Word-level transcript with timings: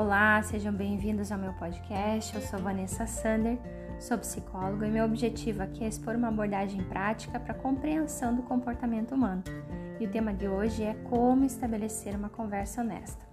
Olá, 0.00 0.40
sejam 0.44 0.72
bem-vindos 0.72 1.32
ao 1.32 1.38
meu 1.40 1.52
podcast. 1.54 2.32
Eu 2.32 2.40
sou 2.40 2.60
Vanessa 2.60 3.04
Sander, 3.04 3.58
sou 3.98 4.16
psicóloga 4.16 4.86
e 4.86 4.90
meu 4.92 5.04
objetivo 5.04 5.60
aqui 5.60 5.82
é 5.82 5.88
expor 5.88 6.14
uma 6.14 6.28
abordagem 6.28 6.84
prática 6.84 7.40
para 7.40 7.50
a 7.50 7.58
compreensão 7.58 8.32
do 8.32 8.42
comportamento 8.42 9.16
humano. 9.16 9.42
E 9.98 10.06
o 10.06 10.08
tema 10.08 10.32
de 10.32 10.46
hoje 10.46 10.84
é 10.84 10.94
como 11.10 11.44
estabelecer 11.44 12.14
uma 12.14 12.28
conversa 12.28 12.80
honesta. 12.80 13.26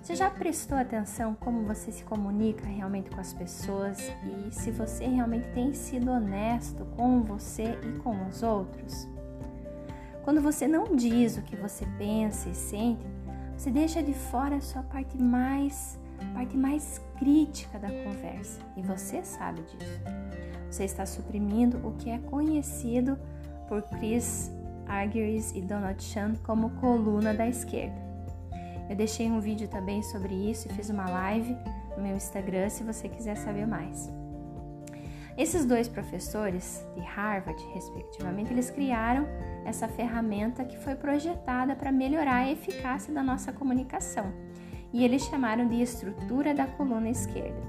Você 0.00 0.14
já 0.14 0.30
prestou 0.30 0.78
atenção 0.78 1.34
como 1.34 1.64
você 1.64 1.90
se 1.90 2.04
comunica 2.04 2.64
realmente 2.64 3.10
com 3.10 3.20
as 3.20 3.32
pessoas 3.32 3.98
e 4.22 4.54
se 4.54 4.70
você 4.70 5.06
realmente 5.08 5.48
tem 5.48 5.74
sido 5.74 6.12
honesto 6.12 6.84
com 6.96 7.24
você 7.24 7.76
e 7.82 7.98
com 7.98 8.28
os 8.28 8.40
outros? 8.44 9.08
Quando 10.22 10.40
você 10.40 10.68
não 10.68 10.94
diz 10.94 11.36
o 11.36 11.42
que 11.42 11.56
você 11.56 11.84
pensa 11.98 12.48
e 12.48 12.54
sente, 12.54 13.04
você 13.56 13.68
deixa 13.68 14.00
de 14.00 14.14
fora 14.14 14.56
a 14.56 14.60
sua 14.60 14.84
parte 14.84 15.20
mais, 15.20 15.98
parte 16.32 16.56
mais 16.56 17.00
crítica 17.18 17.78
da 17.78 17.88
conversa 17.88 18.60
e 18.76 18.82
você 18.82 19.22
sabe 19.24 19.62
disso. 19.62 20.00
Você 20.70 20.84
está 20.84 21.06
suprimindo 21.06 21.86
o 21.86 21.92
que 21.92 22.10
é 22.10 22.18
conhecido 22.18 23.18
por 23.68 23.82
Chris 23.82 24.50
Argyris 24.86 25.52
e 25.54 25.60
Donald 25.60 26.02
Chan 26.02 26.34
como 26.44 26.70
coluna 26.80 27.32
da 27.32 27.46
esquerda. 27.46 28.02
Eu 28.88 28.96
deixei 28.96 29.30
um 29.30 29.40
vídeo 29.40 29.68
também 29.68 30.02
sobre 30.02 30.34
isso 30.34 30.68
e 30.68 30.72
fiz 30.72 30.90
uma 30.90 31.08
live 31.08 31.56
no 31.96 32.02
meu 32.02 32.16
Instagram 32.16 32.68
se 32.68 32.82
você 32.82 33.08
quiser 33.08 33.36
saber 33.36 33.66
mais. 33.66 34.12
Esses 35.36 35.64
dois 35.64 35.88
professores 35.88 36.86
de 36.94 37.00
Harvard, 37.00 37.60
respectivamente, 37.72 38.52
eles 38.52 38.70
criaram 38.70 39.26
essa 39.64 39.88
ferramenta 39.88 40.64
que 40.64 40.78
foi 40.78 40.94
projetada 40.94 41.74
para 41.74 41.90
melhorar 41.90 42.36
a 42.36 42.50
eficácia 42.50 43.12
da 43.12 43.22
nossa 43.22 43.52
comunicação 43.52 44.32
e 44.94 45.04
eles 45.04 45.26
chamaram 45.26 45.68
de 45.68 45.82
estrutura 45.82 46.54
da 46.54 46.66
coluna 46.66 47.10
esquerda. 47.10 47.60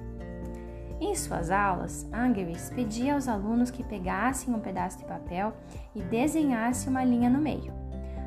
Em 1.01 1.13
suas 1.13 1.51
aulas, 1.51 2.09
Angeris 2.13 2.71
pedia 2.73 3.15
aos 3.15 3.27
alunos 3.27 3.69
que 3.69 3.83
pegassem 3.83 4.53
um 4.53 4.61
pedaço 4.61 4.99
de 4.99 5.03
papel 5.03 5.51
e 5.93 6.01
desenhassem 6.01 6.89
uma 6.89 7.03
linha 7.03 7.29
no 7.29 7.41
meio. 7.41 7.73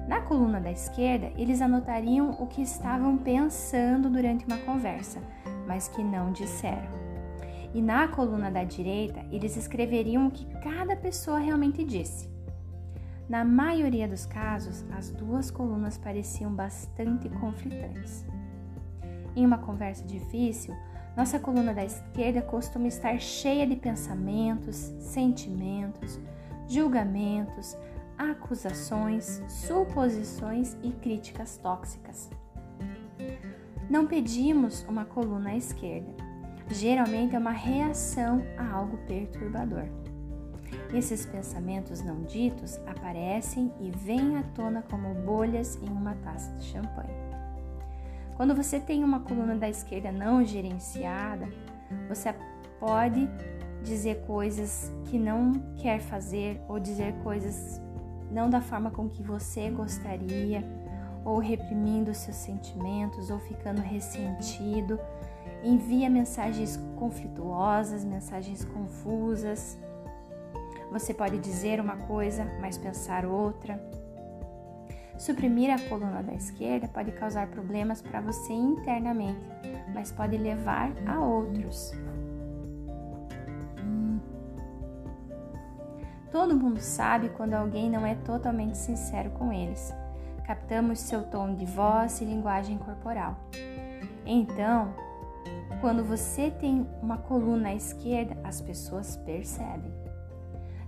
Na 0.07 0.21
coluna 0.21 0.61
da 0.61 0.71
esquerda, 0.71 1.33
eles 1.37 1.63
anotariam 1.63 2.33
o 2.39 2.47
que 2.47 2.61
estavam 2.61 3.17
pensando 3.17 4.11
durante 4.11 4.45
uma 4.45 4.59
conversa, 4.59 5.19
mas 5.67 5.89
que 5.89 6.03
não 6.03 6.31
disseram 6.31 7.09
e 7.75 7.83
na 7.83 8.09
coluna 8.09 8.51
da 8.51 8.65
direita 8.65 9.25
eles 9.31 9.57
escreveriam 9.57 10.27
o 10.27 10.31
que 10.31 10.47
cada 10.61 10.97
pessoa 10.97 11.39
realmente 11.39 11.85
disse. 11.85 12.29
Na 13.29 13.45
maioria 13.45 14.09
dos 14.09 14.25
casos, 14.25 14.85
as 14.91 15.11
duas 15.11 15.51
colunas 15.51 15.99
pareciam 15.99 16.53
bastante 16.53 17.29
conflitantes. 17.29 18.25
Em 19.39 19.47
uma 19.47 19.59
conversa 19.59 20.05
difícil, 20.05 20.75
nossa 21.17 21.39
coluna 21.39 21.73
da 21.73 21.85
esquerda 21.85 22.43
costuma 22.43 22.89
estar 22.89 23.21
cheia 23.21 23.65
de 23.65 23.77
pensamentos, 23.77 24.75
sentimentos, 24.99 26.19
julgamentos, 26.67 27.77
acusações, 28.19 29.41
suposições 29.47 30.77
e 30.83 30.91
críticas 30.91 31.57
tóxicas. 31.57 32.29
Não 33.89 34.09
pedimos 34.09 34.85
uma 34.89 35.05
coluna 35.05 35.51
à 35.51 35.57
esquerda, 35.57 36.13
geralmente 36.69 37.37
é 37.37 37.39
uma 37.39 37.53
reação 37.53 38.43
a 38.57 38.69
algo 38.73 38.97
perturbador. 39.07 39.85
Esses 40.93 41.25
pensamentos 41.25 42.03
não 42.03 42.25
ditos 42.25 42.77
aparecem 42.89 43.73
e 43.79 43.93
vêm 43.93 44.37
à 44.37 44.43
tona 44.43 44.83
como 44.83 45.15
bolhas 45.15 45.79
em 45.81 45.89
uma 45.89 46.17
taça 46.17 46.51
de 46.57 46.65
champanhe. 46.65 47.28
Quando 48.39 48.55
você 48.55 48.79
tem 48.79 49.03
uma 49.03 49.19
coluna 49.19 49.57
da 49.57 49.69
esquerda 49.69 50.13
não 50.13 50.45
gerenciada, 50.45 51.49
você 52.09 52.33
pode 52.79 53.29
dizer 53.83 54.25
coisas 54.29 54.93
que 55.07 55.19
não 55.19 55.55
quer 55.77 55.99
fazer 56.01 56.61
ou 56.69 56.79
dizer 56.79 57.13
coisas 57.25 57.83
não 58.31 58.49
da 58.49 58.61
forma 58.61 58.93
com 58.93 59.09
que 59.09 59.25
você 59.25 59.69
gostaria, 59.71 60.65
ou 61.25 61.39
reprimindo 61.39 62.15
seus 62.15 62.37
sentimentos, 62.37 63.29
ou 63.29 63.41
ficando 63.41 63.81
ressentido 63.81 65.01
envia 65.65 66.09
mensagens 66.09 66.79
conflituosas, 66.97 68.05
mensagens 68.05 68.65
confusas. 68.65 69.77
Você 70.93 71.13
pode 71.13 71.39
dizer 71.39 71.81
uma 71.81 71.97
coisa, 71.97 72.45
mas 72.61 72.79
pensar 72.79 73.27
outra. 73.27 73.83
Suprimir 75.19 75.69
a 75.75 75.89
coluna 75.89 76.23
da 76.23 76.33
esquerda 76.33 76.87
pode 76.87 77.11
causar 77.11 77.49
problemas 77.49 78.01
para 78.01 78.21
você 78.21 78.53
internamente, 78.53 79.41
mas 79.93 80.13
pode 80.13 80.39
levar 80.39 80.93
a 81.07 81.21
outros. 81.21 81.93
Todo 86.31 86.57
mundo 86.57 86.79
sabe 86.79 87.31
quando 87.31 87.55
alguém 87.55 87.91
não 87.91 88.07
é 88.07 88.15
totalmente 88.15 88.79
sincero 88.79 89.31
com 89.31 89.53
eles. 89.53 89.93
Captamos 90.47 91.01
seu 91.01 91.25
tom 91.25 91.55
de 91.55 91.67
voz 91.67 92.21
e 92.21 92.25
linguagem 92.25 92.79
corporal. 92.79 93.37
Então, 94.25 94.95
quando 95.81 96.05
você 96.05 96.51
tem 96.51 96.87
uma 97.03 97.19
coluna 97.19 97.71
à 97.71 97.75
esquerda, 97.75 98.37
as 98.45 98.61
pessoas 98.61 99.17
percebem. 99.17 99.93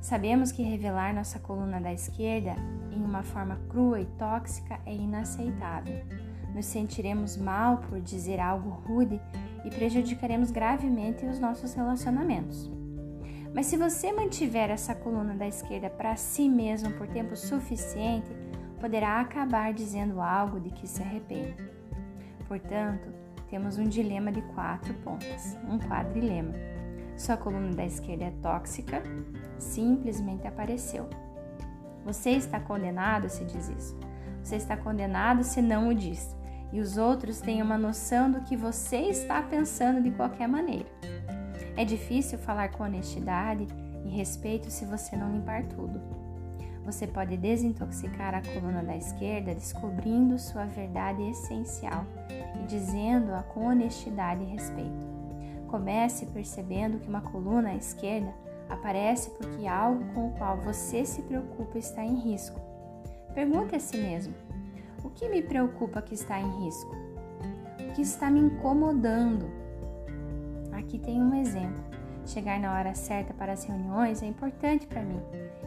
Sabemos 0.01 0.53
que 0.53 0.63
revelar 0.63 1.15
nossa 1.15 1.39
coluna 1.39 1.81
da 1.81 1.93
esquerda 1.93 2.55
uma 3.11 3.23
forma 3.25 3.61
crua 3.69 4.01
e 4.01 4.07
tóxica 4.07 4.81
é 4.87 4.95
inaceitável. 4.95 6.05
Nos 6.55 6.67
sentiremos 6.67 7.37
mal 7.37 7.79
por 7.79 8.01
dizer 8.01 8.41
algo 8.41 8.71
rude 8.71 9.21
e 9.65 9.71
prejudicaremos 9.71 10.51
gravemente 10.51 11.27
os 11.27 11.39
nossos 11.39 11.75
relacionamentos. 11.75 12.71
Mas 13.53 13.67
se 13.67 13.77
você 13.77 14.13
mantiver 14.13 14.71
essa 14.71 14.95
coluna 14.95 15.35
da 15.35 15.47
esquerda 15.47 15.91
para 15.91 16.15
si 16.17 16.49
mesmo 16.49 16.93
por 16.93 17.09
tempo 17.09 17.37
suficiente, 17.37 18.31
poderá 18.81 19.21
acabar 19.21 19.75
dizendo 19.75 20.21
algo 20.21 20.61
de 20.61 20.71
que 20.71 20.87
se 20.87 21.03
arrepende. 21.03 21.57
Portanto, 22.47 23.09
temos 23.49 23.77
um 23.77 23.85
dilema 23.85 24.31
de 24.31 24.41
quatro 24.55 24.95
pontas, 24.95 25.59
um 25.69 25.79
quadrilema. 25.79 26.55
Sua 27.17 27.37
coluna 27.37 27.75
da 27.75 27.85
esquerda 27.85 28.25
é 28.25 28.31
tóxica, 28.41 29.03
simplesmente 29.59 30.47
apareceu. 30.47 31.09
Você 32.11 32.31
está 32.31 32.59
condenado 32.59 33.29
se 33.29 33.45
diz 33.45 33.69
isso. 33.69 33.97
Você 34.43 34.57
está 34.57 34.77
condenado 34.77 35.45
se 35.45 35.63
não 35.63 35.91
o 35.91 35.95
diz. 35.95 36.35
E 36.73 36.81
os 36.81 36.97
outros 36.97 37.41
têm 37.41 37.63
uma 37.63 37.79
noção 37.79 38.29
do 38.29 38.41
que 38.41 38.57
você 38.57 38.97
está 39.03 39.41
pensando 39.41 40.03
de 40.03 40.11
qualquer 40.11 40.49
maneira. 40.49 40.89
É 41.77 41.85
difícil 41.85 42.37
falar 42.37 42.73
com 42.73 42.83
honestidade 42.83 43.65
e 44.05 44.09
respeito 44.09 44.73
se 44.73 44.85
você 44.85 45.15
não 45.15 45.31
limpar 45.31 45.63
tudo. 45.67 46.01
Você 46.85 47.07
pode 47.07 47.37
desintoxicar 47.37 48.35
a 48.35 48.43
coluna 48.43 48.83
da 48.83 48.97
esquerda 48.97 49.55
descobrindo 49.55 50.37
sua 50.37 50.65
verdade 50.65 51.23
essencial 51.31 52.05
e 52.61 52.67
dizendo-a 52.67 53.45
com 53.45 53.67
honestidade 53.67 54.43
e 54.43 54.47
respeito. 54.47 55.07
Comece 55.69 56.27
percebendo 56.27 56.99
que 56.99 57.09
uma 57.09 57.21
coluna 57.21 57.69
à 57.69 57.77
esquerda 57.77 58.35
aparece 58.71 59.31
porque 59.31 59.67
algo 59.67 60.05
com 60.15 60.29
o 60.29 60.33
qual 60.33 60.57
você 60.57 61.05
se 61.05 61.23
preocupa 61.23 61.79
está 61.79 62.05
em 62.05 62.15
risco. 62.15 62.61
Pergunte 63.35 63.77
a 63.77 63.81
si 63.81 63.97
mesmo: 63.99 64.35
o 65.05 65.11
que 65.11 65.29
me 65.29 65.43
preocupa 65.43 66.01
que 66.01 66.15
está 66.15 66.41
em 66.41 66.65
risco? 66.65 66.95
O 67.81 67.93
que 67.93 68.03
está 68.03 68.31
me 68.31 68.41
incomodando? 68.41 69.51
Aqui 70.73 70.99
tem 70.99 71.21
um 71.21 71.35
exemplo. 71.35 71.83
Chegar 72.27 72.61
na 72.61 72.73
hora 72.73 72.95
certa 72.95 73.35
para 73.35 73.53
as 73.53 73.65
reuniões 73.65 74.23
é 74.23 74.27
importante 74.27 74.87
para 74.87 75.03
mim. 75.03 75.21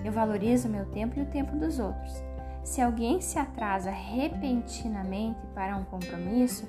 Eu 0.03 0.11
valorizo 0.11 0.69
meu 0.69 0.85
tempo 0.85 1.19
e 1.19 1.23
o 1.23 1.25
tempo 1.25 1.55
dos 1.55 1.79
outros. 1.79 2.23
Se 2.63 2.81
alguém 2.81 3.19
se 3.19 3.37
atrasa 3.37 3.91
repentinamente 3.91 5.39
para 5.53 5.75
um 5.75 5.83
compromisso, 5.83 6.67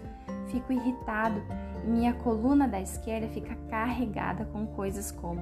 fico 0.48 0.72
irritado 0.72 1.40
e 1.84 1.88
minha 1.88 2.14
coluna 2.14 2.66
da 2.66 2.80
esquerda 2.80 3.28
fica 3.28 3.54
carregada 3.68 4.44
com 4.46 4.66
coisas 4.66 5.12
como: 5.12 5.40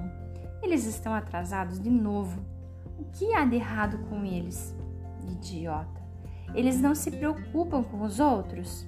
eles 0.63 0.85
estão 0.85 1.13
atrasados 1.13 1.79
de 1.79 1.89
novo. 1.89 2.41
O 2.97 3.03
que 3.05 3.33
há 3.33 3.45
de 3.45 3.55
errado 3.55 3.99
com 4.09 4.23
eles? 4.23 4.75
Idiota. 5.27 6.01
Eles 6.55 6.79
não 6.79 6.95
se 6.95 7.11
preocupam 7.11 7.83
com 7.83 8.01
os 8.01 8.19
outros? 8.19 8.87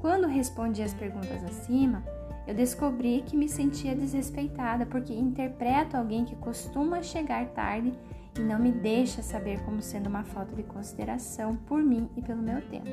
Quando 0.00 0.26
respondi 0.26 0.82
as 0.82 0.94
perguntas 0.94 1.42
acima, 1.44 2.04
eu 2.46 2.54
descobri 2.54 3.22
que 3.26 3.36
me 3.36 3.48
sentia 3.48 3.94
desrespeitada 3.94 4.86
porque 4.86 5.12
interpreto 5.12 5.96
alguém 5.96 6.24
que 6.24 6.36
costuma 6.36 7.02
chegar 7.02 7.46
tarde 7.48 7.92
e 8.38 8.40
não 8.40 8.58
me 8.58 8.72
deixa 8.72 9.22
saber 9.22 9.62
como 9.64 9.82
sendo 9.82 10.06
uma 10.06 10.22
falta 10.22 10.54
de 10.54 10.62
consideração 10.62 11.56
por 11.56 11.82
mim 11.82 12.08
e 12.16 12.22
pelo 12.22 12.40
meu 12.40 12.62
tempo. 12.62 12.88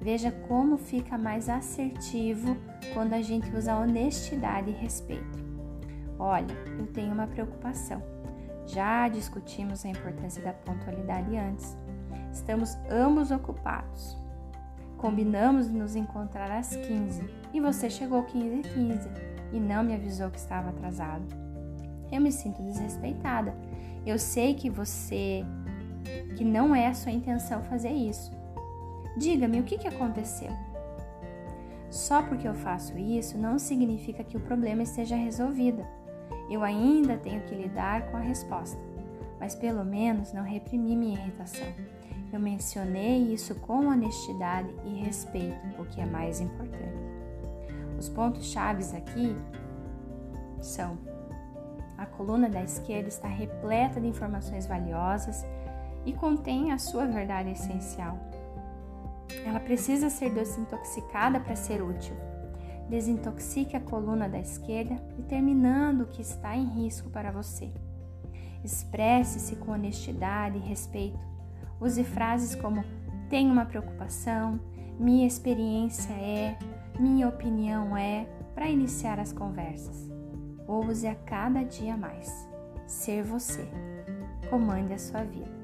Veja 0.00 0.30
como 0.48 0.78
fica 0.78 1.18
mais 1.18 1.48
assertivo 1.48 2.56
quando 2.94 3.12
a 3.12 3.20
gente 3.20 3.54
usa 3.54 3.76
honestidade 3.76 4.70
e 4.70 4.74
respeito. 4.74 5.47
Olha, 6.18 6.54
eu 6.78 6.86
tenho 6.88 7.12
uma 7.12 7.26
preocupação. 7.26 8.02
Já 8.66 9.08
discutimos 9.08 9.84
a 9.84 9.88
importância 9.88 10.42
da 10.42 10.52
pontualidade 10.52 11.36
antes. 11.36 11.76
Estamos 12.32 12.76
ambos 12.90 13.30
ocupados. 13.30 14.16
Combinamos 14.98 15.70
de 15.70 15.76
nos 15.76 15.94
encontrar 15.94 16.50
às 16.50 16.74
15 16.74 17.24
e 17.52 17.60
você 17.60 17.88
chegou 17.88 18.24
15 18.24 18.58
h 18.58 18.68
15 18.74 19.08
e 19.52 19.60
não 19.60 19.82
me 19.82 19.94
avisou 19.94 20.30
que 20.30 20.38
estava 20.38 20.70
atrasado. 20.70 21.24
Eu 22.10 22.20
me 22.20 22.32
sinto 22.32 22.62
desrespeitada. 22.62 23.54
Eu 24.04 24.18
sei 24.18 24.54
que 24.54 24.68
você 24.68 25.44
que 26.36 26.44
não 26.44 26.74
é 26.74 26.86
a 26.86 26.94
sua 26.94 27.12
intenção 27.12 27.62
fazer 27.62 27.90
isso. 27.90 28.32
Diga-me 29.16 29.60
o 29.60 29.64
que, 29.64 29.78
que 29.78 29.88
aconteceu. 29.88 30.50
Só 31.90 32.22
porque 32.22 32.46
eu 32.46 32.54
faço 32.54 32.98
isso 32.98 33.38
não 33.38 33.58
significa 33.58 34.22
que 34.22 34.36
o 34.36 34.40
problema 34.40 34.82
esteja 34.82 35.16
resolvido. 35.16 35.84
Eu 36.48 36.62
ainda 36.62 37.16
tenho 37.16 37.42
que 37.42 37.54
lidar 37.54 38.10
com 38.10 38.16
a 38.16 38.20
resposta, 38.20 38.78
mas 39.38 39.54
pelo 39.54 39.84
menos 39.84 40.32
não 40.32 40.42
reprimi 40.42 40.96
minha 40.96 41.18
irritação. 41.18 41.66
Eu 42.32 42.40
mencionei 42.40 43.32
isso 43.32 43.54
com 43.56 43.86
honestidade 43.86 44.74
e 44.84 45.02
respeito, 45.02 45.58
o 45.80 45.84
que 45.86 46.00
é 46.00 46.06
mais 46.06 46.40
importante. 46.40 46.98
Os 47.98 48.08
pontos 48.08 48.46
chaves 48.46 48.94
aqui 48.94 49.34
são: 50.60 50.98
a 51.96 52.06
coluna 52.06 52.48
da 52.48 52.62
esquerda 52.62 53.08
está 53.08 53.28
repleta 53.28 54.00
de 54.00 54.06
informações 54.06 54.66
valiosas 54.66 55.44
e 56.06 56.12
contém 56.12 56.70
a 56.70 56.78
sua 56.78 57.06
verdade 57.06 57.50
essencial. 57.50 58.18
Ela 59.44 59.60
precisa 59.60 60.08
ser 60.08 60.30
desintoxicada 60.30 61.40
para 61.40 61.56
ser 61.56 61.82
útil. 61.82 62.14
Desintoxique 62.88 63.76
a 63.76 63.80
coluna 63.80 64.28
da 64.28 64.38
esquerda, 64.38 64.96
determinando 65.18 66.04
o 66.04 66.06
que 66.06 66.22
está 66.22 66.56
em 66.56 66.64
risco 66.64 67.10
para 67.10 67.30
você. 67.30 67.70
Expresse-se 68.64 69.56
com 69.56 69.72
honestidade 69.72 70.58
e 70.58 70.60
respeito. 70.60 71.18
Use 71.80 72.02
frases 72.04 72.54
como 72.54 72.84
tenho 73.28 73.52
uma 73.52 73.66
preocupação, 73.66 74.58
minha 74.98 75.26
experiência 75.26 76.12
é, 76.12 76.58
minha 76.98 77.28
opinião 77.28 77.96
é, 77.96 78.26
para 78.54 78.68
iniciar 78.68 79.20
as 79.20 79.32
conversas. 79.32 80.10
Use 80.66 81.06
a 81.06 81.14
cada 81.14 81.62
dia 81.62 81.96
mais. 81.96 82.48
Ser 82.86 83.22
você. 83.22 83.68
Comande 84.50 84.94
a 84.94 84.98
sua 84.98 85.22
vida. 85.22 85.58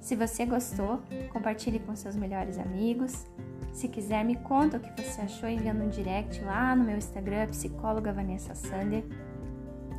Se 0.00 0.16
você 0.16 0.46
gostou, 0.46 1.00
compartilhe 1.32 1.78
com 1.78 1.94
seus 1.94 2.16
melhores 2.16 2.58
amigos. 2.58 3.26
Se 3.72 3.88
quiser, 3.88 4.24
me 4.24 4.36
conta 4.36 4.76
o 4.76 4.80
que 4.80 5.02
você 5.02 5.22
achou 5.22 5.48
enviando 5.48 5.82
um 5.84 5.88
direct 5.88 6.40
lá 6.42 6.76
no 6.76 6.84
meu 6.84 6.96
Instagram, 6.96 7.46
psicóloga 7.46 8.12
Vanessa 8.12 8.54
Sander. 8.54 9.04